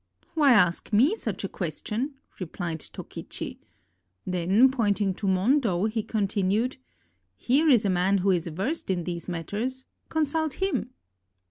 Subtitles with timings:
[0.33, 3.59] "Why ask me such a question?" replied Tokichi.
[4.25, 6.77] Then, pointing to Mondo, he continued:
[7.37, 10.89] "Here is a man who is versed in these matters; consult him."